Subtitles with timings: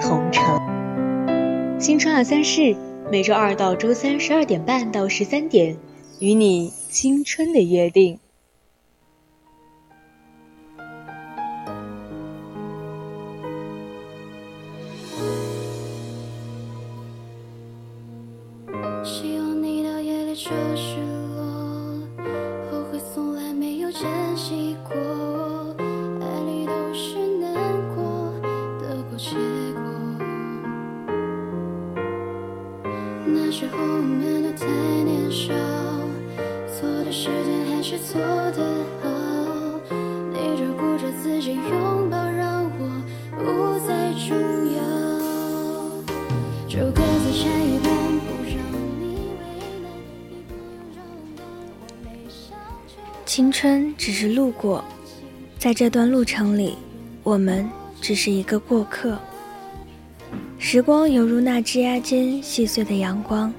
[0.00, 0.44] 同城。
[1.78, 2.74] 新春二三事，
[3.10, 5.76] 每周二到周三十二点半到十三点，
[6.18, 8.18] 与你青春的约定。
[20.32, 21.09] 青春
[54.00, 54.82] 只是路过，
[55.58, 56.74] 在这段路程里，
[57.22, 57.68] 我们
[58.00, 59.20] 只是一个过客。
[60.58, 63.52] 时光犹如那枝桠间细碎的阳光，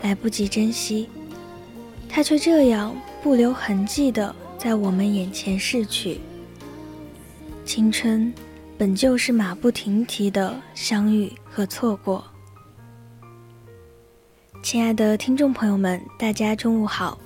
[0.00, 1.08] 来不及珍惜，
[2.08, 2.94] 它却这样
[3.24, 6.20] 不留痕迹地在我们眼前逝去。
[7.64, 8.32] 青春
[8.78, 12.24] 本就是马不停蹄的相遇和错过。
[14.62, 17.18] 亲爱的听众朋友们，大家中午好。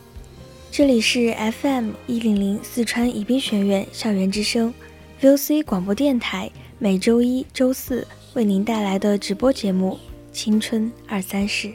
[0.76, 4.74] 这里是 FM 一零零四川宜宾学院校园之声
[5.22, 9.98] ，VOC 广播电台，每周一、周四为您带来的直播节目
[10.36, 11.68] 《青春二三事》，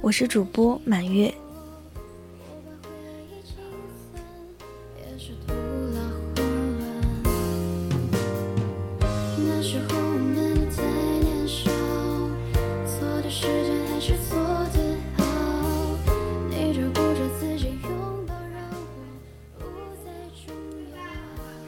[0.00, 1.32] 我是主播满月。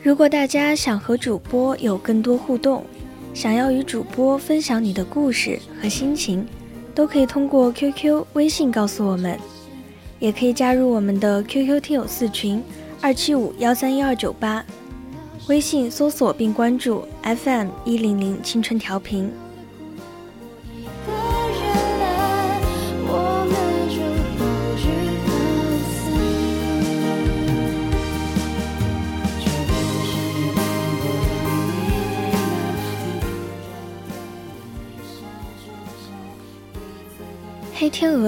[0.03, 2.83] 如果大家想和主播有更多互动，
[3.35, 6.47] 想要与主播分享你的故事和心情，
[6.95, 9.39] 都可以通过 QQ、微信告诉我们，
[10.19, 12.63] 也可以加入我们的 QQ 听友四群
[13.03, 14.65] 二七五幺三幺二九八，
[15.49, 19.27] 微信搜索并关注 FM 一零零青春调频。《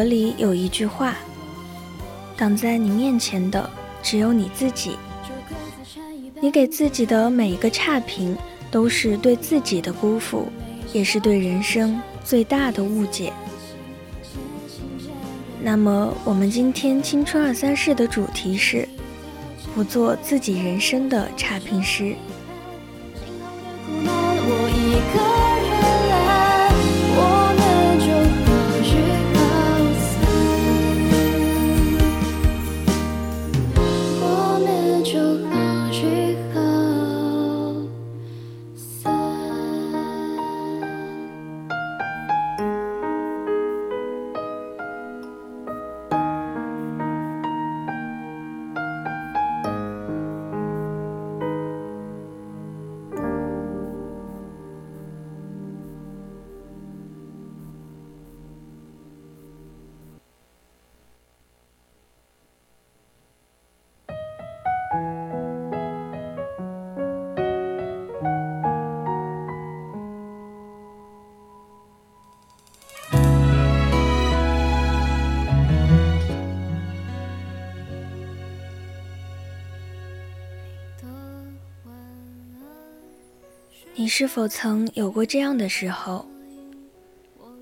[0.08, 1.16] 》里有一句话
[2.36, 3.68] ：“挡在你面前的
[4.02, 4.96] 只有你自己。
[6.40, 8.36] 你给自己的每一个差评，
[8.70, 10.48] 都是对自己的辜负，
[10.92, 13.32] 也是对人生最大的误解。”
[15.62, 18.88] 那么，我们今天青春二三事的主题是：
[19.74, 22.16] 不做自己人生的差评师。
[83.94, 86.26] 你是否曾有过这样的时候？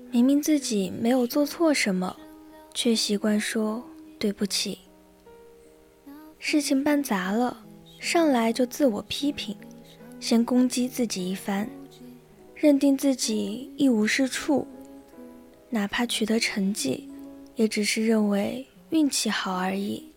[0.09, 2.15] 明明自己没有做错什么，
[2.73, 3.83] 却习惯说
[4.17, 4.79] 对不起。
[6.39, 7.65] 事情办砸了，
[7.99, 9.57] 上来就自我批评，
[10.21, 11.69] 先攻击自己一番，
[12.55, 14.65] 认定自己一无是处。
[15.69, 17.09] 哪怕取得成绩，
[17.55, 20.10] 也只是认为运气好而已。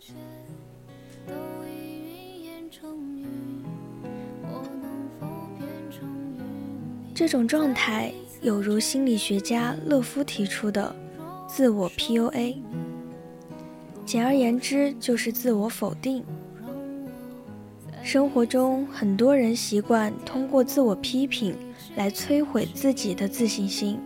[7.14, 8.12] 这种状态
[8.42, 10.94] 有如心理学家勒夫提出的
[11.46, 12.56] 自我 PUA，
[14.04, 16.24] 简而言之就是自我否定。
[18.02, 21.56] 生活中很多人习惯通过自我批评
[21.94, 24.00] 来摧毁自己的自信心，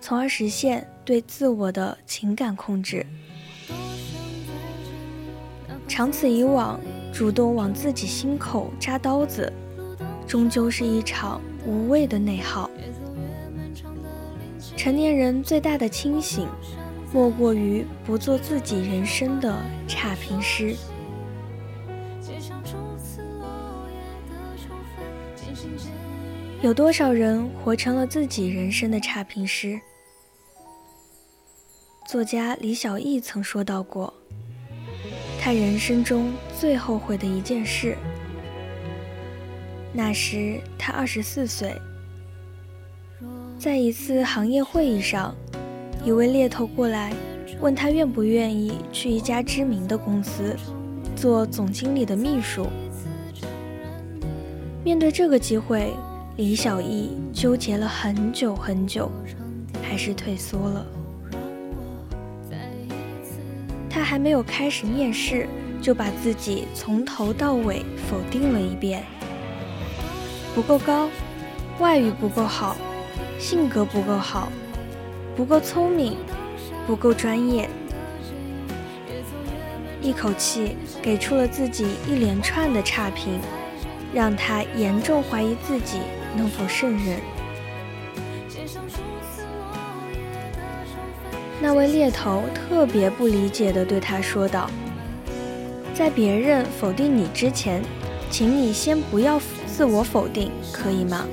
[0.00, 3.04] 从而实现对自我的情感控制。
[5.86, 6.80] 长此以往，
[7.12, 9.52] 主动往自己心口扎刀子，
[10.26, 12.70] 终究是一场无谓的内耗。
[14.76, 16.48] 成年人最大的清醒，
[17.12, 19.56] 莫过于不做自己人生的
[19.86, 20.74] 差评师。
[26.60, 29.80] 有多少人活成了自己人生的差评师？
[32.08, 34.12] 作家李小艺曾说到过。
[35.40, 37.96] 他人生中最后悔的一件事。
[39.92, 41.74] 那时他二十四岁，
[43.58, 45.34] 在一次行业会议上，
[46.02, 47.12] 一位猎头过来
[47.60, 50.56] 问他愿不愿意去一家知名的公司
[51.14, 52.66] 做总经理的秘书。
[54.82, 55.92] 面对这个机会，
[56.36, 59.12] 李小艺纠结了很久很久，
[59.82, 60.86] 还是退缩了。
[63.90, 65.46] 他还没有开始面试，
[65.82, 69.04] 就把自己从头到尾否定了一遍：
[70.54, 71.08] 不够高，
[71.78, 72.76] 外语不够好，
[73.38, 74.52] 性格不够好，
[75.34, 76.16] 不够聪明，
[76.86, 77.68] 不够专业。
[80.02, 83.40] 一口气给出了自己一连串的差评，
[84.12, 85.98] 让他严重怀疑自己
[86.36, 87.18] 能否胜任。
[91.62, 94.68] 那位猎头特别不理解地对他说道
[95.94, 97.80] ：“在别人否定你之前，
[98.28, 101.26] 请你先不要否自我否定，可以吗？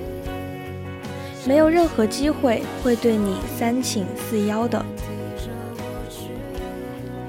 [1.45, 4.83] 没有任何机会会对你三请四邀的。”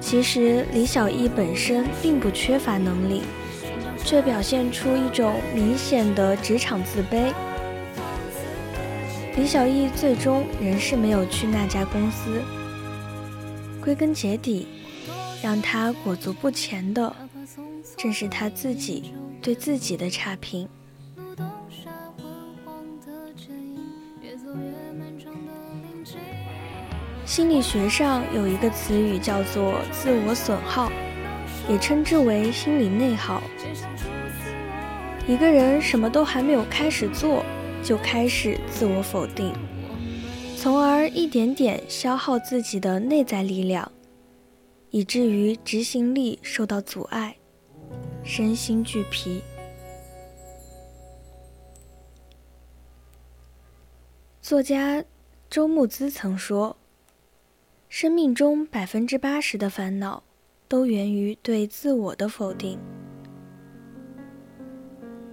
[0.01, 3.23] 其实李小艺本身并不缺乏能力，
[4.05, 7.33] 却表现出一种明显的职场自卑。
[9.37, 12.43] 李小艺最终仍是没有去那家公司。
[13.83, 14.67] 归根结底，
[15.43, 17.15] 让他裹足不前的，
[17.97, 20.69] 正是他自己对自己的差评。
[27.31, 30.91] 心理学上有一个词语叫做“自我损耗”，
[31.71, 33.41] 也称之为心理内耗。
[35.29, 37.44] 一个人什么都还没有开始做，
[37.85, 39.53] 就开始自我否定。
[40.56, 43.93] 从而一点点消耗自己的内在力量，
[44.91, 47.37] 以至于执行力受到阻碍，
[48.25, 49.41] 身心俱疲。
[54.43, 55.05] 作家
[55.49, 56.76] 周慕姿曾说
[57.90, 60.22] ：“生命中百分之八十的烦恼，
[60.69, 62.78] 都源于对自我的否定。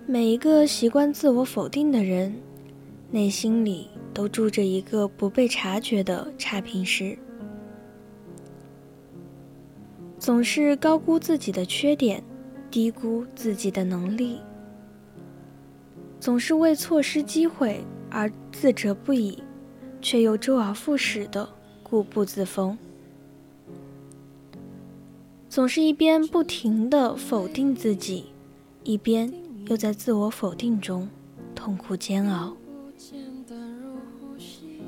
[0.08, 2.36] 每一个习惯自我否定的人，
[3.12, 7.16] 内心里。”都住着一个不被察觉的差评师，
[10.18, 12.24] 总是高估自己的缺点，
[12.72, 14.40] 低估自己的能力，
[16.20, 19.44] 总是为错失机会而自责不已，
[20.02, 21.48] 却又周而复始的
[21.90, 22.78] 固步自封，
[25.48, 28.26] 总是一边不停的否定自己，
[28.84, 29.34] 一边
[29.68, 31.08] 又在自我否定中
[31.56, 32.58] 痛苦煎熬。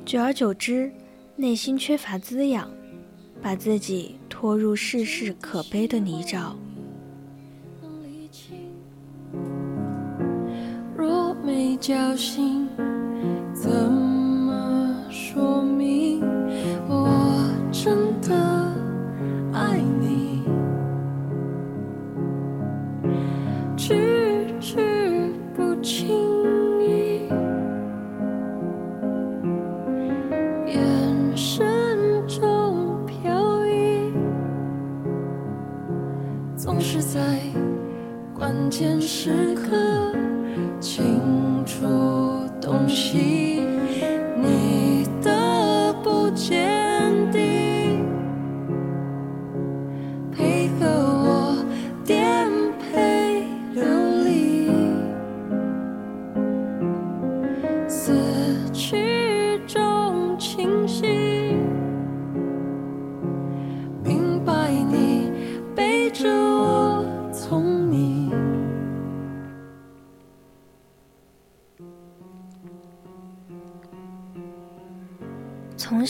[0.04, 0.92] 久而久之，
[1.36, 2.70] 内心缺乏滋养，
[3.40, 6.52] 把自己拖入世事可悲的泥沼。
[10.94, 12.68] 若没交心，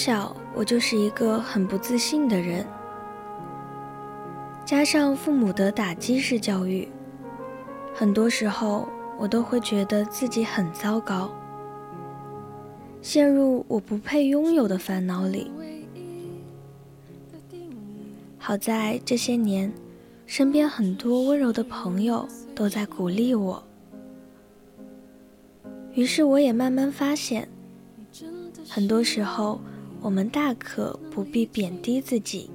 [0.02, 2.64] 小我就是一个很不自信的人，
[4.64, 6.88] 加上父母的打击式教育，
[7.94, 8.88] 很多时候
[9.18, 11.30] 我都会觉得自己很糟糕，
[13.02, 15.50] 陷入我不配拥有的烦恼里。
[18.38, 19.70] 好在这些年，
[20.24, 23.62] 身边很多温柔的朋友都在鼓励我，
[25.92, 27.46] 于是我也慢慢发现。
[28.66, 29.60] 很多时候，
[30.00, 32.50] 我们大可不必贬低自己。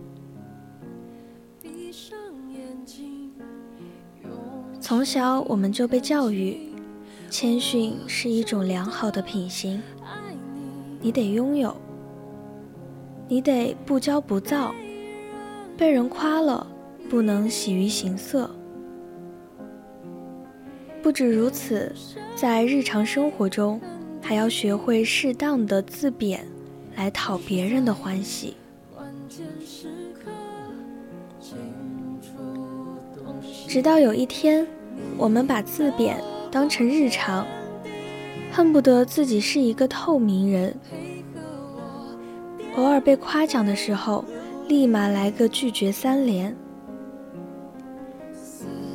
[4.82, 6.58] 从小我们就被教育，
[7.30, 9.82] 谦逊是一种良好的品行。
[11.00, 11.76] 你得拥有，
[13.28, 14.74] 你得不骄不躁，
[15.78, 16.66] 被人夸了
[17.10, 18.50] 不能喜于形色。
[21.02, 21.94] 不止如此，
[22.36, 23.80] 在日常生活中。
[24.28, 26.44] 还要学会适当的自贬，
[26.96, 28.56] 来讨别人的欢喜。
[33.68, 34.66] 直到有一天，
[35.18, 37.46] 我们把自贬当成日常，
[38.52, 40.76] 恨不得自己是一个透明人。
[42.78, 44.24] 偶尔被夸奖的时候，
[44.68, 46.56] 立马来个拒绝三连。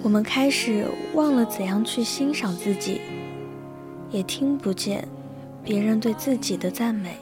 [0.02, 3.02] 我们开始忘了怎样去欣赏自己，
[4.11, 5.07] 也听不见。
[5.62, 7.16] 别人对自己的赞美。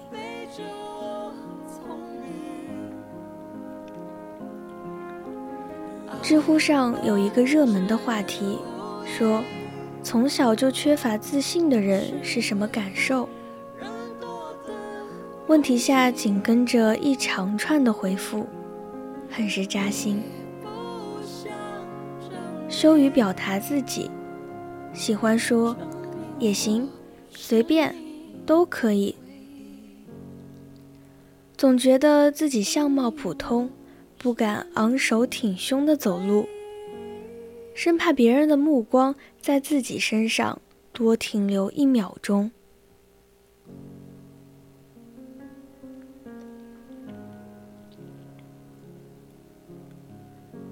[6.28, 8.58] 知乎上有一个热门的话题，
[9.06, 9.42] 说
[10.02, 13.26] 从小就缺乏自信的人是什么感受？
[15.46, 18.46] 问题下紧跟着一长串的回复，
[19.30, 20.22] 很是扎心。
[22.68, 24.10] 羞于表达自己，
[24.92, 25.74] 喜欢说
[26.38, 26.86] 也行，
[27.30, 27.94] 随便。
[28.44, 29.14] 都可以，
[31.56, 33.70] 总觉得自己相貌普通，
[34.18, 36.48] 不敢昂首挺胸的走路，
[37.72, 40.60] 生怕别人的目光在自己身上
[40.92, 42.50] 多停留一秒钟。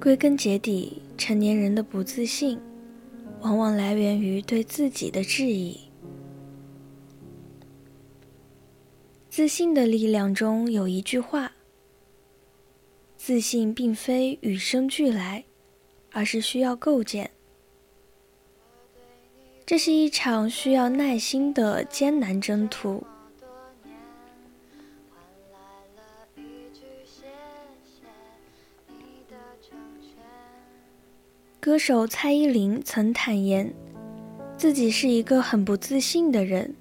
[0.00, 2.58] 归根结底，成年人的不自信，
[3.42, 5.78] 往往来源于对自己的质疑。
[9.30, 11.52] 自信的力量中有一句话
[13.26, 15.42] ：“自信并非与生俱来，
[16.12, 17.28] 而是需要构建。”
[19.66, 23.02] 这是一场需要耐心的艰难征途。
[31.58, 33.74] 歌手蔡依林曾坦言，
[34.56, 36.72] 自己是一个很不自信的人。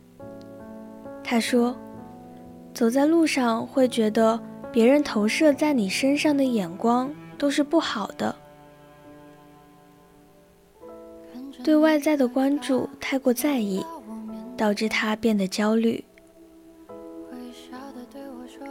[1.24, 1.75] 她说。
[2.72, 4.38] 走在路上会觉得
[4.75, 8.36] 别人投射在你身上的眼光都是不好的，
[11.63, 13.86] 对外在的关注太过在意，
[14.58, 16.03] 导致他变得焦虑。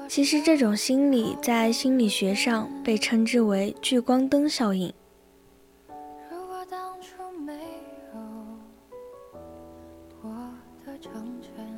[0.07, 4.93] 其实这种心理在心理学上被称之为聚光灯效应。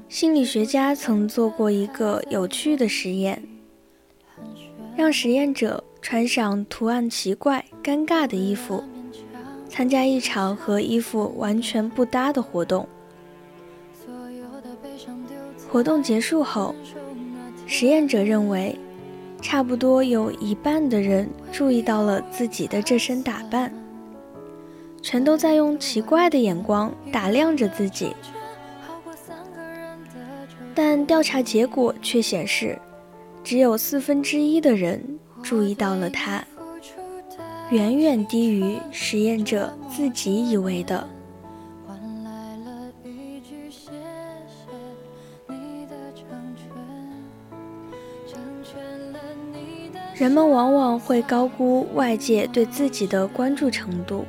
[0.09, 3.41] 心理学家曾做过一个有趣的实验，
[5.07, 8.83] 让实验者穿上图案奇怪、尴尬的衣服，
[9.69, 12.89] 参加一场和衣服完全不搭的活动。
[15.71, 16.75] 活动结束后，
[17.69, 18.77] 实验者认为，
[19.41, 23.73] 差不多有一半的人注意到了自己的这身打扮，
[25.01, 28.13] 全都在用奇怪的眼光打量着自己。
[30.75, 32.77] 但调查结果却显示，
[33.47, 36.45] 只有四分之一的人注意到了他，
[37.71, 41.09] 远远低于实验者自己以为的。
[50.17, 54.25] 人们往往会高估外界对自己的关注程度，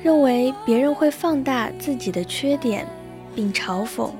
[0.00, 2.86] 认为别人会放大自己的缺点，
[3.34, 4.12] 并嘲讽。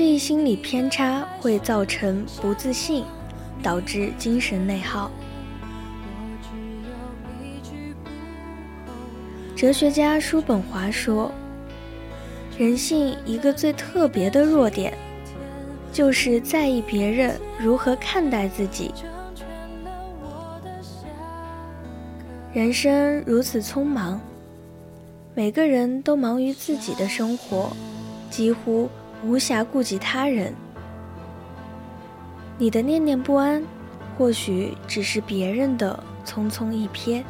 [0.00, 3.04] 这一心理偏差会造成不自信，
[3.62, 5.10] 导致精神内耗。
[9.54, 11.30] 哲学家叔本华说
[12.56, 14.94] ：“人性一个最特别的弱点，
[15.92, 18.94] 就是在意别人如何看待自己。
[22.54, 24.18] 人生如此匆忙，
[25.34, 27.68] 每个人都忙于自己的生活，
[28.30, 28.88] 几乎。”
[29.22, 30.54] 无暇顾及他人，
[32.56, 33.62] 你的念念不安，
[34.16, 37.22] 或许只是别人的匆匆一瞥。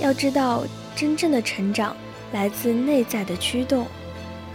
[0.00, 0.64] 要知道，
[0.96, 1.94] 真正的成长
[2.32, 3.86] 来自内在的驱动，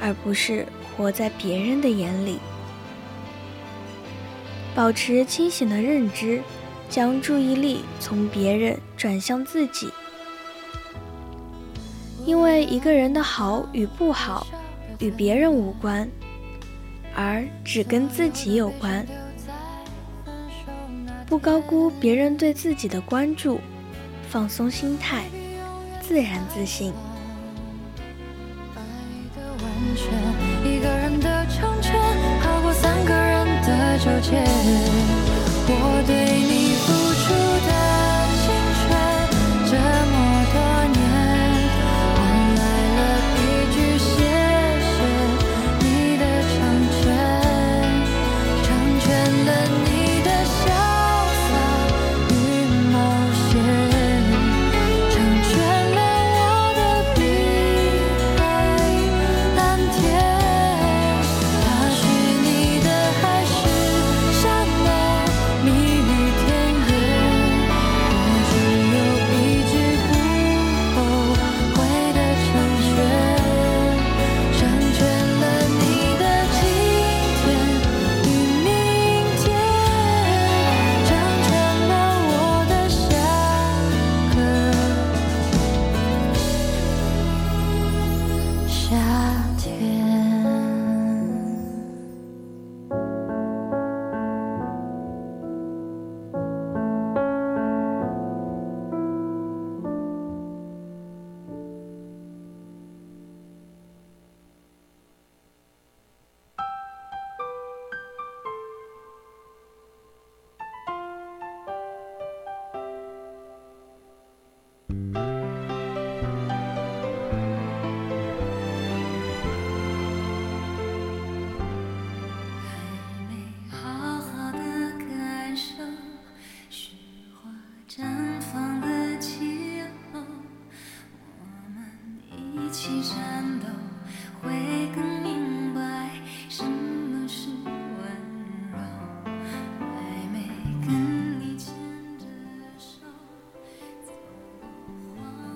[0.02, 0.66] 而不是
[0.98, 2.40] 活在别人的眼里。
[4.74, 6.42] 保持清醒的认知，
[6.90, 9.90] 将注意力从别人转向自己。
[12.26, 14.48] 因为一个人的好与不好，
[15.00, 16.10] 与别人无关，
[17.16, 19.06] 而只跟自己有关。
[21.28, 23.60] 不高估别人对自己的关注，
[24.30, 25.26] 放松心态，
[26.02, 26.92] 自然自信。
[30.64, 31.94] 一个人的成全，
[32.42, 34.44] 好过三个人的纠结。
[35.68, 36.65] 我对你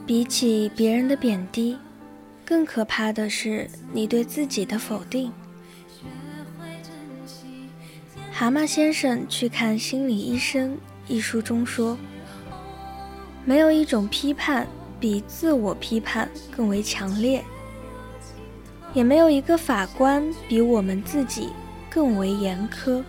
[0.10, 1.78] 比起别人的贬低，
[2.44, 5.32] 更可怕的是你对自己的否定。
[8.32, 10.76] 蛤蟆先生去看心理医生
[11.08, 11.96] 一书中说
[13.46, 14.68] ：“没有一种批判
[15.00, 17.46] 比自我批判更为强烈，
[18.96, 21.50] 也没有一个法官比我们自己
[21.88, 23.04] 更为严苛。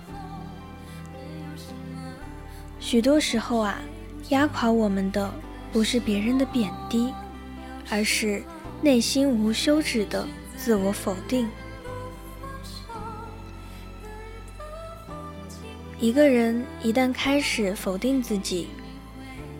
[2.78, 3.80] 许多时候啊，
[4.28, 5.32] 压垮我们的。”
[5.72, 7.12] 不是别人的贬低，
[7.90, 8.42] 而是
[8.82, 11.48] 内心无休止的自我否定。
[15.98, 18.68] 一个人一旦开始否定自己，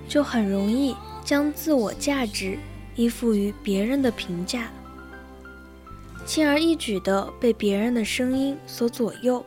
[0.08, 2.58] 就很容易将自我价值
[2.96, 4.68] 依附于别人的评价，
[6.24, 9.44] 轻而易举的被别人的声音所左右。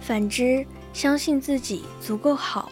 [0.00, 2.70] 反之，相信自己足够好。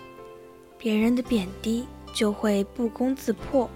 [0.84, 3.70] 别人的贬低就会不攻自破，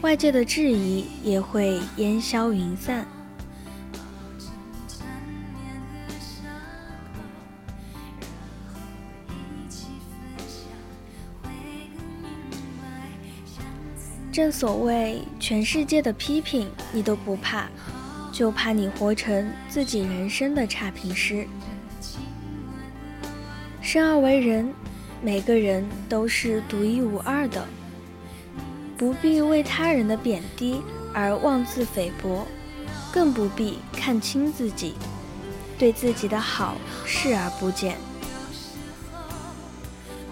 [0.00, 3.06] 外界的质疑也会烟消云散。
[14.32, 17.68] 正所谓，全世界的批评你都不怕，
[18.32, 21.46] 就怕你活成自己人生的差评师。
[23.80, 24.74] 生而为人。
[25.24, 27.64] 每个人都是独一无二的，
[28.98, 30.82] 不必为他人的贬低
[31.14, 32.44] 而妄自菲薄，
[33.12, 34.94] 更不必看轻自己，
[35.78, 37.96] 对自己的好视而不见。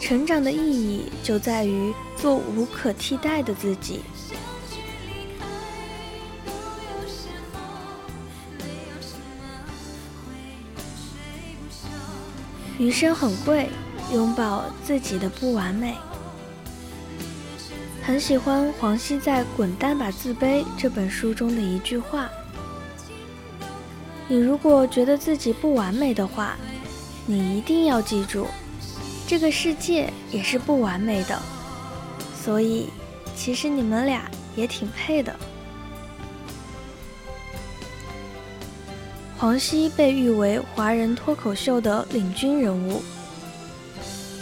[0.01, 4.01] 成长的意义就在于做无可替代的自己。
[12.77, 13.69] 余生很贵。
[14.13, 15.95] 拥抱自己的不完美。
[18.03, 22.29] 很喜欢黄西在《滚蛋吧，自卑》这本书中的一句话
[24.27, 26.57] ：“你如果觉得自己不完美的话，
[27.27, 28.47] 你一定要记住，
[29.29, 31.41] 这个世界也是不完美的。
[32.43, 32.89] 所以，
[33.37, 35.37] 其实你们俩也挺配的。”
[39.39, 43.01] 黄西被誉为华人脱口秀的领军人物。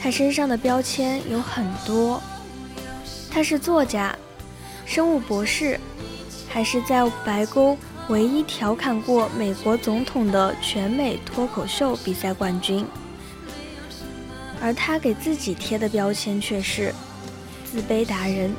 [0.01, 2.23] 他身上的标签有很多，
[3.31, 4.17] 他是作家、
[4.87, 5.79] 生物博士，
[6.49, 7.77] 还是在白宫
[8.09, 12.87] 唯一调侃过美国总统的全美脱口秀比赛冠军。
[14.61, 16.93] 而他给自己贴的标签却是
[17.65, 18.53] 自卑达人。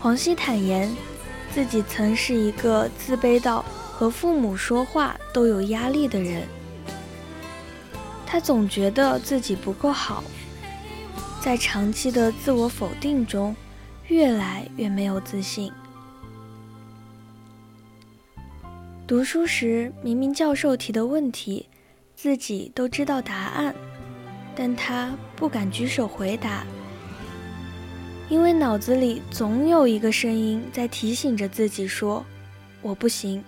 [0.00, 0.94] 黄西坦言，
[1.52, 6.46] 自己曾是一个自卑到和父母说话都有压力的人。
[8.36, 10.22] 他总觉得自己不够好，
[11.40, 13.56] 在长期的自我否定中，
[14.08, 15.72] 越来越没有自信。
[19.06, 21.66] 读书时，明明教授提的问题，
[22.14, 23.74] 自己都知道答案，
[24.54, 26.62] 但他不敢举手回答，
[28.28, 32.22] 因为脑子里总有一个声音在提醒着自己说
[32.84, 33.42] ：“我不行。”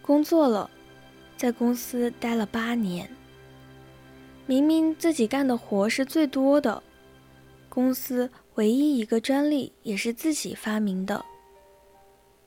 [0.00, 0.70] 工作了。
[1.40, 3.08] 在公司待了八年，
[4.44, 6.82] 明明自己干的活是最多的，
[7.70, 11.24] 公司唯一一个专利也是自己发明的，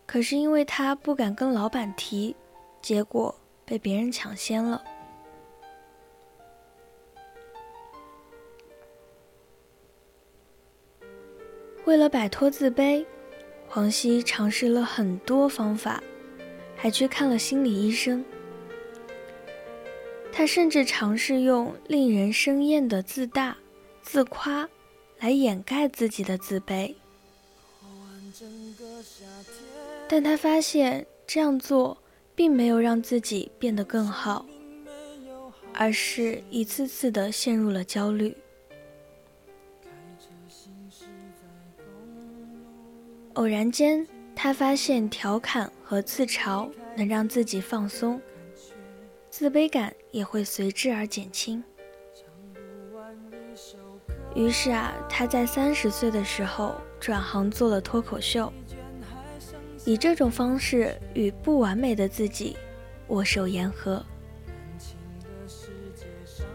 [0.06, 2.36] 可是因为他不敢跟老板提，
[2.84, 3.34] 结果
[3.66, 4.80] 被别人抢先了。
[11.86, 13.04] 为了摆脱自卑，
[13.68, 16.00] 黄西尝试了很多方法，
[16.76, 18.24] 还去看了心理医生。
[20.36, 23.56] 他甚至尝试用令人生厌的自大、
[24.02, 24.68] 自夸
[25.20, 26.96] 来掩盖自己的自卑，
[30.10, 31.96] 但他发现这样做
[32.36, 34.44] 并没有让自己变得更好，
[35.72, 38.36] 而是一次次的陷入了焦虑。
[43.36, 48.20] 偶然间，他发现调侃和自嘲能让自己放松。
[49.44, 51.62] 自卑感也会随之而减轻。
[54.34, 58.50] 于是啊，他在三十岁的时候转行做了脱口秀，
[59.84, 62.56] 以这种方式与不完美的自己
[63.10, 64.02] 握手言和。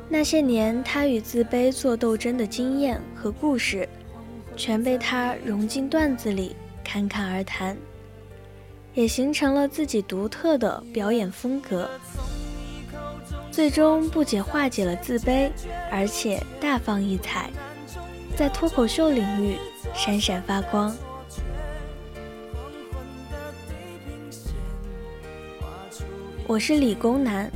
[0.08, 3.86] 那些年他与自卑做斗争的经验和故事，
[4.56, 7.76] 全被他融进段子里侃侃而谈，
[8.94, 11.86] 也形成了自己独特的表演风格。
[13.58, 15.50] 最终不仅化解了自卑，
[15.90, 17.50] 而且大放异彩，
[18.36, 19.56] 在脱口秀领域
[19.92, 20.96] 闪闪发光。
[26.46, 27.50] 我是理工男，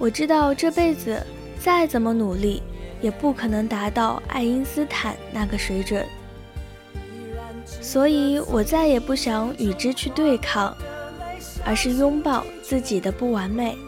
[0.00, 1.24] 我知道这辈子
[1.60, 2.60] 再怎么努力，
[3.00, 6.04] 也不可能达到爱因斯坦那个水准，
[7.64, 10.76] 所以我再也不想与之去对抗，
[11.64, 13.78] 而是拥抱自己的不完美。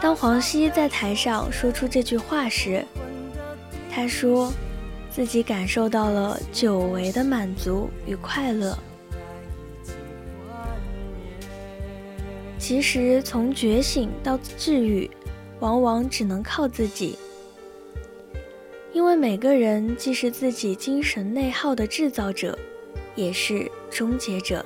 [0.00, 2.84] 当黄西在台上说出这句话时，
[3.92, 4.50] 他说，
[5.10, 8.76] 自己感受到了久违的满足与快乐。
[12.58, 15.10] 其实，从觉醒到治愈，
[15.58, 17.18] 往往只能靠自己，
[18.94, 22.58] 因为每个人既是自己精神内耗的制造者，
[23.14, 24.64] 也是终结者。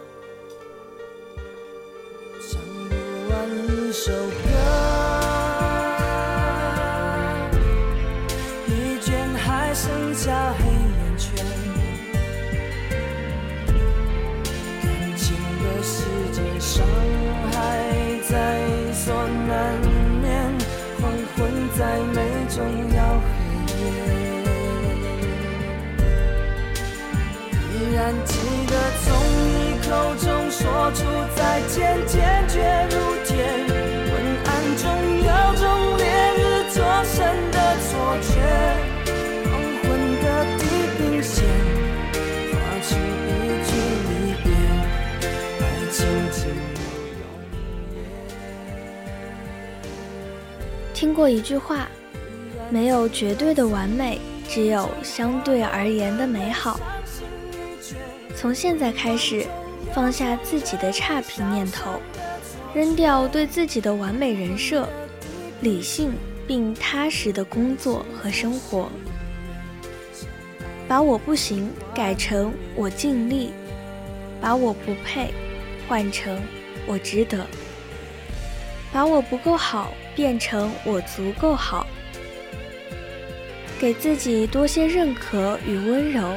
[16.74, 16.84] 伤
[17.52, 17.54] 害
[18.28, 18.58] 在
[18.92, 19.14] 所
[19.46, 19.78] 难
[20.20, 20.42] 免
[21.00, 22.58] 黄昏再美终
[22.96, 23.30] 要黑
[23.78, 23.84] 夜
[27.70, 28.34] 依然记
[28.66, 28.72] 得
[29.04, 29.06] 从
[29.38, 31.04] 你口中说出
[31.36, 33.13] 再见坚决如
[51.14, 51.88] 过一句话，
[52.68, 56.78] 没有绝对的完美，只有相对而言的美好。
[58.36, 59.46] 从现在开始，
[59.94, 62.00] 放下自己的差评念头，
[62.74, 64.88] 扔掉对自己的完美人设，
[65.60, 66.12] 理性
[66.46, 68.90] 并踏实的工作和生活，
[70.88, 73.52] 把我不行改成我尽力，
[74.40, 75.32] 把我不配
[75.88, 76.38] 换成
[76.86, 77.46] 我值得，
[78.92, 81.86] 把我不够好变成我足够好，
[83.78, 86.34] 给自己多些认可与温柔。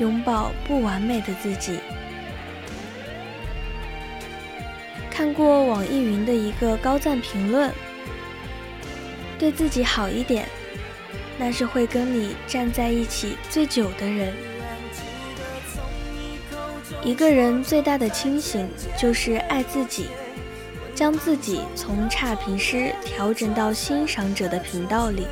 [0.00, 1.80] 拥抱不完美的自己。
[5.10, 7.74] 看过网易云的一个高赞评论
[9.40, 10.46] ：“对自己好一点，
[11.36, 14.32] 那是会跟你站在一起最久的人。”
[17.02, 20.06] 一个人最大的清醒就是爱自己，
[20.98, 25.28] 将自己从差评师调整到欣赏者的频道里。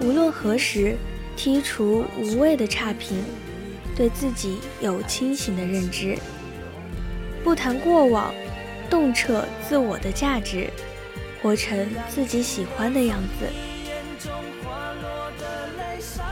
[0.00, 0.96] 无论何时，
[1.36, 3.22] 剔除无谓的差评，
[3.94, 6.18] 对自己有清醒的认知。
[7.44, 8.34] 不谈过往，
[8.90, 10.68] 洞彻自我的价值，
[11.40, 13.46] 活成自己喜欢的样子。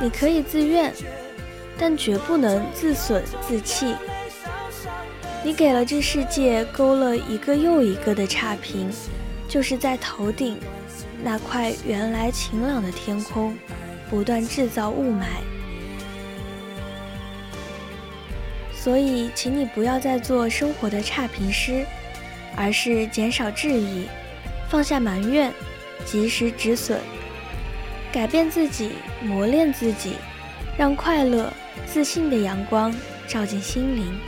[0.01, 0.92] 你可以自愿，
[1.79, 3.94] 但绝不能自损自弃。
[5.44, 8.90] 你给了这世界勾了一个又一个的差评，
[9.48, 10.59] 就是在头顶
[11.22, 13.57] 那块原来晴朗的天空，
[14.11, 15.24] 不断制造雾霾。
[18.74, 21.87] 所以，请你不要再做生活的差评师，
[22.57, 24.07] 而是减少质疑，
[24.68, 25.53] 放下埋怨，
[26.05, 26.98] 及时止损，
[28.12, 30.14] 改变自己，磨练自己，
[30.77, 31.53] 让快乐、
[31.87, 32.94] 自信的阳光
[33.27, 34.18] 照进心灵。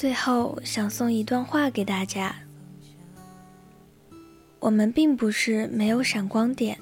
[0.00, 2.32] 最后，想送一段话给大家：
[4.60, 6.78] 我们并不是没有闪光点，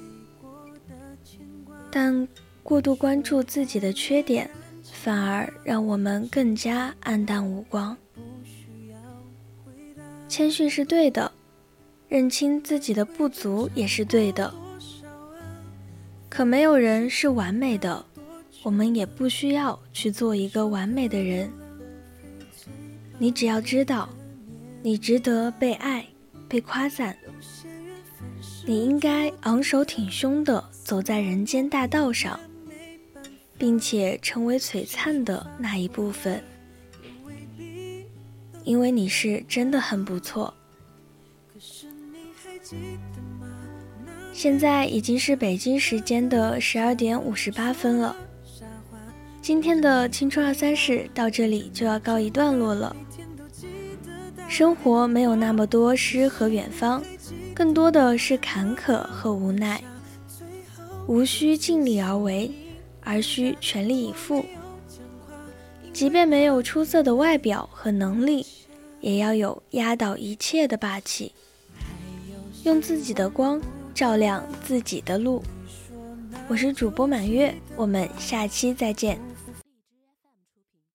[1.91, 2.29] 但
[2.63, 4.51] 过度关注自己的缺点，
[4.93, 7.97] 反而让我们更加黯淡无光。
[10.29, 11.33] 谦逊是对的，
[12.11, 14.53] 认清自己的不足也是对的。
[16.29, 18.05] 可没有人是完美的，
[18.63, 21.51] 我们也不需要去做一个完美的人。
[23.19, 24.09] 你只要知道，
[24.83, 26.07] 你值得被爱、
[26.49, 27.17] 被夸赞。
[28.67, 32.39] 你应该昂首挺胸地走在人间大道上，
[33.57, 36.43] 并且成为璀璨的那一部分，
[38.65, 40.53] 因为你是真的很不错。
[44.33, 48.15] 现在已经是北京时间的十二点五十八分了，
[49.41, 52.95] 今天的青春二三事到这里就要告一段落了。
[54.49, 57.03] 生活没有那么多诗和远方，
[57.55, 59.83] 更多的是坎坷和无奈。
[61.07, 62.51] 无需尽力而为，
[63.01, 64.45] 而需全力以赴。
[65.93, 68.47] 即便没有出色的外表和能力，
[69.01, 71.33] 也要有压倒一切的霸气。
[72.65, 73.61] 用自己的光
[73.95, 75.43] 照亮自己的路。
[76.49, 79.19] 我是主播满月，我们下期再见。